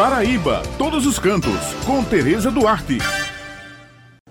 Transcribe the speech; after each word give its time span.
Paraíba, 0.00 0.62
todos 0.78 1.04
os 1.04 1.18
cantos, 1.18 1.74
com 1.84 2.02
Tereza 2.02 2.50
Duarte. 2.50 2.96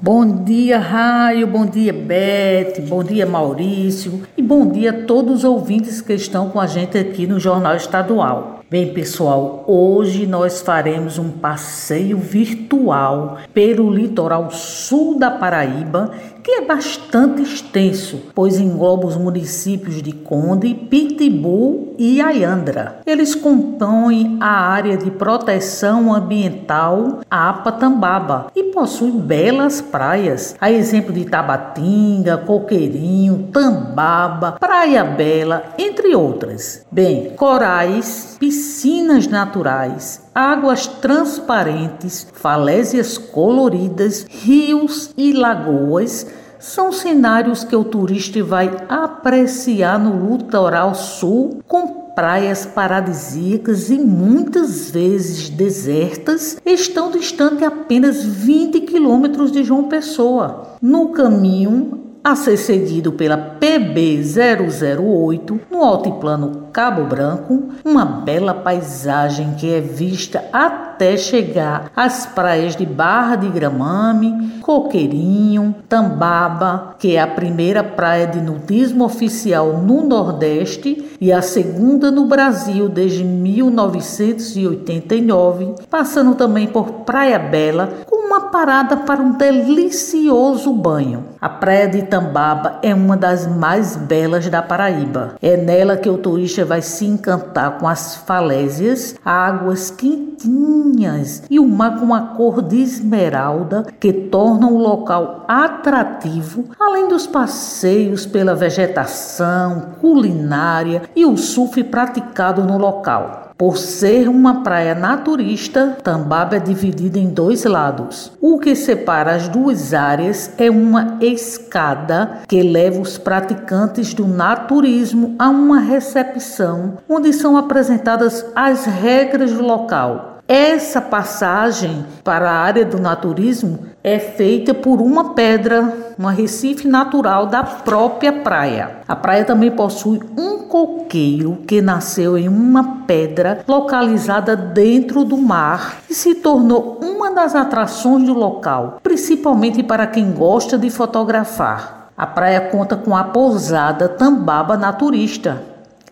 Bom 0.00 0.44
dia, 0.44 0.78
Raio, 0.78 1.44
bom 1.44 1.66
dia, 1.66 1.92
Beth, 1.92 2.86
bom 2.88 3.02
dia, 3.02 3.26
Maurício 3.26 4.22
e 4.36 4.42
bom 4.42 4.70
dia 4.70 4.90
a 4.90 5.06
todos 5.06 5.38
os 5.38 5.44
ouvintes 5.44 6.00
que 6.00 6.12
estão 6.12 6.50
com 6.50 6.60
a 6.60 6.68
gente 6.68 6.96
aqui 6.96 7.26
no 7.26 7.40
Jornal 7.40 7.74
Estadual. 7.74 8.55
Bem, 8.68 8.92
pessoal, 8.92 9.62
hoje 9.68 10.26
nós 10.26 10.60
faremos 10.60 11.18
um 11.18 11.30
passeio 11.30 12.18
virtual 12.18 13.38
pelo 13.54 13.88
litoral 13.88 14.50
sul 14.50 15.20
da 15.20 15.30
Paraíba, 15.30 16.10
que 16.42 16.50
é 16.50 16.64
bastante 16.64 17.42
extenso, 17.42 18.22
pois 18.34 18.58
engloba 18.58 19.06
os 19.06 19.16
municípios 19.16 20.02
de 20.02 20.12
Conde, 20.12 20.74
Pitbull 20.74 21.94
e 21.96 22.20
Ayandra. 22.20 23.00
Eles 23.06 23.36
compõem 23.36 24.36
a 24.40 24.50
área 24.50 24.96
de 24.96 25.10
proteção 25.10 26.12
ambiental 26.12 27.20
Apatambaba 27.30 28.46
e 28.54 28.64
possuem 28.64 29.18
belas 29.18 29.80
praias, 29.80 30.56
a 30.60 30.70
exemplo 30.70 31.12
de 31.12 31.24
Tabatinga, 31.24 32.38
Coqueirinho, 32.38 33.48
Tambaba, 33.52 34.52
Praia 34.52 35.04
Bela, 35.04 35.64
entre 35.78 36.14
outras. 36.14 36.84
Bem, 36.90 37.30
corais, 37.36 38.36
piscinas, 38.38 38.55
piscinas 38.56 39.26
naturais, 39.26 40.22
águas 40.34 40.86
transparentes, 40.86 42.26
falésias 42.32 43.18
coloridas, 43.18 44.24
rios 44.26 45.10
e 45.14 45.34
lagoas 45.34 46.26
são 46.58 46.90
cenários 46.90 47.64
que 47.64 47.76
o 47.76 47.84
turista 47.84 48.42
vai 48.42 48.74
apreciar 48.88 49.98
no 49.98 50.34
litoral 50.34 50.94
sul 50.94 51.62
com 51.68 52.06
praias 52.14 52.64
paradisíacas 52.64 53.90
e 53.90 53.98
muitas 53.98 54.90
vezes 54.90 55.50
desertas, 55.50 56.56
estão 56.64 57.10
distante 57.10 57.62
apenas 57.62 58.24
20 58.24 58.80
quilômetros 58.80 59.52
de 59.52 59.62
João 59.62 59.84
Pessoa. 59.84 60.78
No 60.80 61.10
caminho, 61.10 62.05
a 62.26 62.34
ser 62.34 62.56
seguido 62.56 63.12
pela 63.12 63.56
PB008 63.60 65.60
no 65.70 65.84
altiplano 65.84 66.66
Cabo 66.72 67.04
Branco, 67.04 67.68
uma 67.84 68.04
bela 68.04 68.52
paisagem 68.52 69.54
que 69.54 69.72
é 69.72 69.80
vista 69.80 70.44
até 70.52 71.16
chegar 71.16 71.88
às 71.94 72.26
praias 72.26 72.74
de 72.74 72.84
Barra 72.84 73.36
de 73.36 73.48
Gramame, 73.48 74.58
Coqueirinho, 74.60 75.72
Tambaba, 75.88 76.96
que 76.98 77.14
é 77.14 77.20
a 77.20 77.28
primeira 77.28 77.84
praia 77.84 78.26
de 78.26 78.40
nudismo 78.40 79.04
oficial 79.04 79.78
no 79.78 80.02
Nordeste 80.02 81.16
e 81.20 81.32
a 81.32 81.40
segunda 81.40 82.10
no 82.10 82.26
Brasil 82.26 82.88
desde 82.88 83.22
1989, 83.22 85.76
passando 85.88 86.34
também 86.34 86.66
por 86.66 87.04
Praia 87.04 87.38
Bela, 87.38 87.88
uma 88.26 88.50
parada 88.50 88.96
para 88.96 89.22
um 89.22 89.32
delicioso 89.32 90.72
banho. 90.72 91.24
A 91.40 91.48
praia 91.48 91.88
de 91.88 92.02
Tambaba 92.02 92.78
é 92.82 92.92
uma 92.92 93.16
das 93.16 93.46
mais 93.46 93.94
belas 93.94 94.48
da 94.48 94.60
Paraíba. 94.60 95.36
É 95.40 95.56
nela 95.56 95.96
que 95.96 96.10
o 96.10 96.18
turista 96.18 96.64
vai 96.64 96.82
se 96.82 97.06
encantar 97.06 97.78
com 97.78 97.86
as 97.86 98.16
falésias, 98.16 99.14
águas 99.24 99.90
quentinhas 99.92 101.44
e 101.48 101.60
o 101.60 101.68
mar 101.68 102.00
com 102.00 102.12
a 102.12 102.20
cor 102.20 102.60
de 102.62 102.82
esmeralda 102.82 103.86
que 104.00 104.12
tornam 104.12 104.74
o 104.74 104.78
local 104.78 105.44
atrativo, 105.46 106.64
além 106.78 107.08
dos 107.08 107.26
passeios 107.26 108.26
pela 108.26 108.56
vegetação, 108.56 109.92
culinária 110.00 111.02
e 111.14 111.24
o 111.24 111.36
surf 111.36 111.82
praticado 111.84 112.64
no 112.64 112.76
local. 112.76 113.45
Por 113.58 113.78
ser 113.78 114.28
uma 114.28 114.62
praia 114.62 114.94
naturista, 114.94 115.96
Tambaba 116.02 116.56
é 116.56 116.60
dividida 116.60 117.18
em 117.18 117.30
dois 117.30 117.64
lados. 117.64 118.30
O 118.38 118.58
que 118.58 118.76
separa 118.76 119.34
as 119.34 119.48
duas 119.48 119.94
áreas 119.94 120.52
é 120.58 120.70
uma 120.70 121.16
escada 121.22 122.42
que 122.46 122.60
leva 122.62 123.00
os 123.00 123.16
praticantes 123.16 124.12
do 124.12 124.28
naturismo 124.28 125.34
a 125.38 125.48
uma 125.48 125.80
recepção 125.80 126.98
onde 127.08 127.32
são 127.32 127.56
apresentadas 127.56 128.44
as 128.54 128.84
regras 128.84 129.52
do 129.52 129.62
local 129.62 130.36
essa 130.48 131.00
passagem 131.00 132.06
para 132.22 132.48
a 132.48 132.60
área 132.60 132.84
do 132.84 133.00
naturismo 133.00 133.80
é 134.02 134.20
feita 134.20 134.72
por 134.72 135.00
uma 135.00 135.34
pedra, 135.34 135.92
um 136.16 136.26
recife 136.26 136.86
natural 136.86 137.46
da 137.46 137.64
própria 137.64 138.32
praia. 138.32 138.98
A 139.08 139.16
praia 139.16 139.44
também 139.44 139.72
possui 139.72 140.20
um 140.38 140.65
coqueiro 141.06 141.58
que 141.66 141.80
nasceu 141.80 142.36
em 142.36 142.48
uma 142.48 143.02
pedra 143.06 143.64
localizada 143.66 144.56
dentro 144.56 145.24
do 145.24 145.36
mar 145.36 145.98
e 146.10 146.14
se 146.14 146.34
tornou 146.34 146.98
uma 147.00 147.30
das 147.30 147.54
atrações 147.54 148.24
do 148.24 148.34
local, 148.34 148.98
principalmente 149.02 149.82
para 149.82 150.06
quem 150.06 150.32
gosta 150.32 150.76
de 150.76 150.90
fotografar. 150.90 152.10
A 152.16 152.26
praia 152.26 152.60
conta 152.60 152.96
com 152.96 153.16
a 153.16 153.24
pousada 153.24 154.08
Tambaba 154.08 154.76
Naturista. 154.76 155.62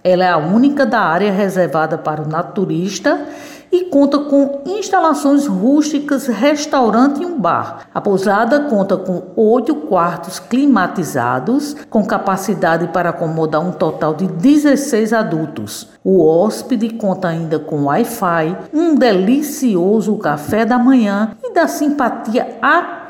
Ela 0.03 0.25
é 0.25 0.28
a 0.28 0.37
única 0.37 0.87
da 0.87 1.00
área 1.00 1.32
reservada 1.32 1.97
para 1.99 2.22
o 2.22 2.28
naturista 2.28 3.26
e 3.75 3.87
conta 3.87 4.21
com 4.21 4.61
instalações 4.65 5.49
rústicas, 5.49 6.29
restaurante 6.29 7.21
e 7.21 7.27
um 7.27 7.41
bar. 7.41 7.89
A 7.93 8.01
pousada 8.01 8.61
conta 8.69 8.97
com 8.97 9.21
oito 9.35 9.75
quartos 9.75 10.39
climatizados, 10.39 11.75
com 11.91 12.05
capacidade 12.05 12.87
para 12.93 13.11
acomodar 13.11 13.61
um 13.61 13.73
total 13.73 14.15
de 14.15 14.29
16 14.29 15.12
adultos. 15.12 15.89
O 16.05 16.25
hóspede 16.25 16.91
conta 16.91 17.27
ainda 17.27 17.59
com 17.59 17.87
Wi-Fi, 17.87 18.57
um 18.73 18.95
delicioso 18.95 20.17
café 20.19 20.65
da 20.65 20.79
manhã 20.79 21.33
e 21.43 21.53
da 21.53 21.67
simpatia 21.67 22.56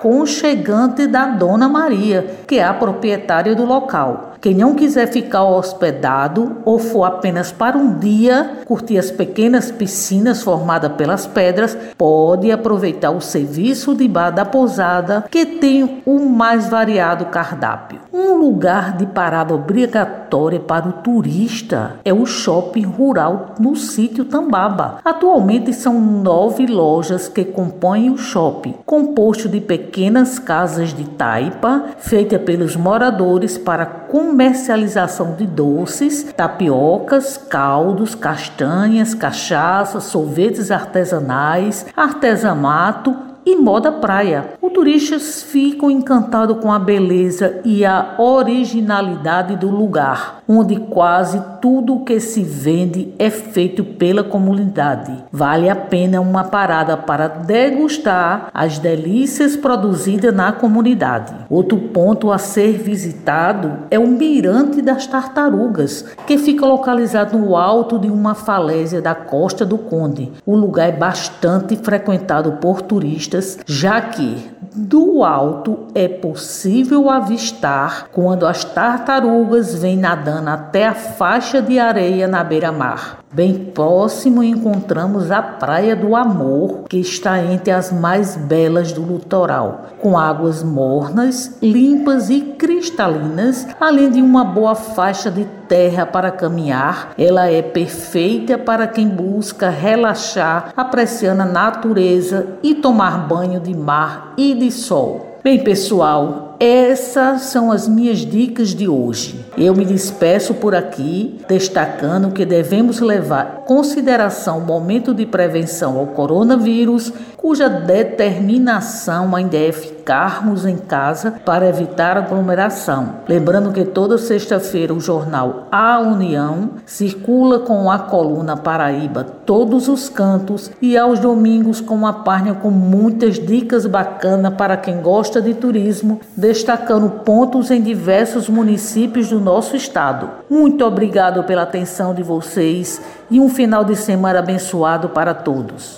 aconchegante 0.04 1.06
da 1.06 1.28
Dona 1.28 1.66
Maria, 1.66 2.37
que 2.47 2.59
é 2.59 2.65
a 2.65 2.75
proprietária 2.75 3.54
do 3.54 3.65
local. 3.65 4.34
Quem 4.38 4.54
não 4.54 4.75
quiser 4.75 5.10
ficar 5.10 5.42
hospedado 5.44 6.59
ou 6.66 6.78
for 6.78 7.04
apenas 7.04 7.50
para 7.50 7.78
um 7.78 7.98
dia 7.98 8.59
curtir 8.66 8.98
as 8.98 9.10
pequenas 9.10 9.70
piscinas 9.70 10.43
formadas 10.43 10.93
pelas 10.93 11.26
pedras, 11.26 11.75
pode 11.97 12.53
aproveitar 12.53 13.10
o 13.10 13.22
serviço 13.22 13.94
de 13.94 14.06
bar 14.06 14.28
da 14.28 14.44
pousada, 14.44 15.25
que 15.31 15.47
tem 15.47 16.03
o 16.04 16.20
mais 16.20 16.69
variado 16.69 17.25
cardápio. 17.26 18.00
Um 18.12 18.34
lugar 18.34 18.98
de 18.98 19.06
parada 19.06 19.54
obrigatória 19.54 20.23
para 20.66 20.88
o 20.88 20.92
turista 20.94 22.00
é 22.04 22.12
o 22.12 22.26
shopping 22.26 22.82
rural 22.82 23.54
no 23.60 23.76
sítio 23.76 24.24
Tambaba. 24.24 24.98
Atualmente 25.04 25.72
são 25.72 26.00
nove 26.00 26.66
lojas 26.66 27.28
que 27.28 27.44
compõem 27.44 28.10
o 28.10 28.18
shopping, 28.18 28.74
composto 28.84 29.48
de 29.48 29.60
pequenas 29.60 30.40
casas 30.40 30.92
de 30.92 31.04
taipa 31.04 31.84
feitas 31.98 32.42
pelos 32.42 32.74
moradores 32.74 33.56
para 33.56 33.86
comercialização 33.86 35.34
de 35.34 35.46
doces, 35.46 36.24
tapiocas, 36.36 37.36
caldos, 37.36 38.16
castanhas, 38.16 39.14
cachaça, 39.14 40.00
sorvetes 40.00 40.72
artesanais, 40.72 41.86
artesanato 41.96 43.14
e 43.46 43.54
moda 43.56 43.92
praia. 43.92 44.54
Turistas 44.74 45.40
ficam 45.40 45.88
encantados 45.88 46.58
com 46.58 46.72
a 46.72 46.80
beleza 46.80 47.60
e 47.64 47.84
a 47.84 48.16
originalidade 48.18 49.54
do 49.54 49.70
lugar, 49.70 50.42
onde 50.48 50.74
quase 50.76 51.40
tudo 51.62 51.94
o 51.94 52.04
que 52.04 52.18
se 52.18 52.42
vende 52.42 53.14
é 53.16 53.30
feito 53.30 53.84
pela 53.84 54.24
comunidade. 54.24 55.16
Vale 55.30 55.70
a 55.70 55.76
pena 55.76 56.20
uma 56.20 56.42
parada 56.42 56.96
para 56.96 57.28
degustar 57.28 58.50
as 58.52 58.78
delícias 58.78 59.56
produzidas 59.56 60.34
na 60.34 60.50
comunidade. 60.50 61.32
Outro 61.48 61.78
ponto 61.78 62.32
a 62.32 62.36
ser 62.36 62.72
visitado 62.72 63.84
é 63.92 63.98
o 63.98 64.08
Mirante 64.08 64.82
das 64.82 65.06
Tartarugas, 65.06 66.04
que 66.26 66.36
fica 66.36 66.66
localizado 66.66 67.38
no 67.38 67.56
alto 67.56 67.96
de 67.96 68.10
uma 68.10 68.34
falésia 68.34 69.00
da 69.00 69.14
Costa 69.14 69.64
do 69.64 69.78
Conde. 69.78 70.32
O 70.44 70.56
lugar 70.56 70.88
é 70.88 70.92
bastante 70.92 71.76
frequentado 71.76 72.52
por 72.60 72.82
turistas 72.82 73.58
já 73.64 74.00
que 74.00 74.52
do 74.75 75.23
alto 75.23 75.87
é 75.94 76.09
possível 76.09 77.09
avistar 77.09 78.09
quando 78.11 78.44
as 78.44 78.65
tartarugas 78.65 79.75
vêm 79.75 79.97
nadando 79.97 80.50
até 80.50 80.88
a 80.88 80.94
faixa 80.94 81.62
de 81.62 81.79
areia 81.79 82.26
na 82.26 82.43
beira-mar. 82.43 83.24
Bem 83.34 83.72
próximo 83.75 84.44
encontramos 84.44 85.32
a 85.32 85.42
Praia 85.42 85.96
do 85.96 86.14
Amor, 86.14 86.84
que 86.88 86.98
está 86.98 87.42
entre 87.42 87.72
as 87.72 87.90
mais 87.90 88.36
belas 88.36 88.92
do 88.92 89.02
litoral, 89.02 89.86
com 90.00 90.16
águas 90.16 90.62
mornas, 90.62 91.58
limpas 91.60 92.31
e 92.31 92.40
cristalinas, 92.40 93.66
além 93.81 94.08
de 94.08 94.22
uma 94.22 94.44
boa 94.44 94.76
faixa 94.76 95.32
de 95.32 95.46
terra 95.66 96.06
para 96.06 96.31
caminhar. 96.31 97.12
Ela 97.19 97.50
é 97.50 97.60
perfeita 97.60 98.56
para 98.56 98.86
quem 98.86 99.08
busca 99.08 99.69
relaxar, 99.69 100.72
apreciando 100.76 101.42
a 101.42 101.46
natureza 101.46 102.46
e 102.62 102.72
tomar 102.72 103.26
banho 103.26 103.58
de 103.58 103.76
mar 103.76 104.34
e 104.37 104.54
de 104.54 104.70
sol. 104.70 105.34
Bem, 105.42 105.62
pessoal, 105.62 106.53
Essas 106.60 107.42
são 107.42 107.70
as 107.70 107.88
minhas 107.88 108.18
dicas 108.18 108.68
de 108.74 108.88
hoje. 108.88 109.44
Eu 109.56 109.74
me 109.74 109.84
despeço 109.84 110.54
por 110.54 110.74
aqui, 110.74 111.40
destacando 111.48 112.32
que 112.32 112.44
devemos 112.44 113.00
levar 113.00 113.62
em 113.62 113.66
consideração 113.66 114.58
o 114.58 114.66
momento 114.66 115.12
de 115.12 115.26
prevenção 115.26 115.98
ao 115.98 116.06
coronavírus, 116.08 117.12
cuja 117.36 117.68
determinação 117.68 119.36
ainda 119.36 119.56
é 119.56 119.70
ficarmos 119.70 120.64
em 120.64 120.76
casa 120.76 121.32
para 121.44 121.68
evitar 121.68 122.16
aglomeração. 122.16 123.16
Lembrando 123.28 123.72
que 123.72 123.84
toda 123.84 124.16
sexta-feira 124.16 124.94
o 124.94 125.00
jornal 125.00 125.66
A 125.70 125.98
União 126.00 126.70
circula 126.86 127.58
com 127.58 127.90
a 127.90 127.98
coluna 127.98 128.56
Paraíba 128.56 129.24
todos 129.24 129.88
os 129.88 130.08
cantos 130.08 130.70
e 130.80 130.96
aos 130.96 131.18
domingos 131.18 131.80
com 131.80 131.94
uma 131.94 132.12
página 132.24 132.54
com 132.54 132.70
muitas 132.70 133.38
dicas 133.38 133.86
bacanas 133.86 134.54
para 134.54 134.76
quem 134.76 135.00
gosta 135.02 135.40
de 135.40 135.54
turismo, 135.54 136.20
destacando 136.44 137.08
pontos 137.08 137.70
em 137.70 137.81
diversos 137.81 138.50
municípios 138.50 139.31
do 139.31 139.41
nosso 139.41 139.75
estado. 139.75 140.29
Muito 140.50 140.85
obrigado 140.85 141.43
pela 141.44 141.62
atenção 141.62 142.12
de 142.12 142.23
vocês 142.23 143.00
e 143.31 143.41
um 143.41 143.49
final 143.49 143.82
de 143.82 143.96
semana 143.96 144.41
abençoado 144.41 145.08
para 145.08 145.32
todos. 145.32 145.96